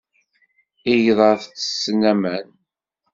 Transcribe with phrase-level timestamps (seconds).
[0.93, 2.47] Igḍaḍ ttessen aman.